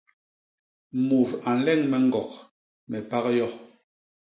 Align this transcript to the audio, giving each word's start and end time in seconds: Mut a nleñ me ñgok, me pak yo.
Mut 1.07 1.29
a 1.49 1.51
nleñ 1.57 1.81
me 1.91 1.97
ñgok, 2.05 2.29
me 2.89 2.97
pak 3.09 3.25
yo. 3.37 3.47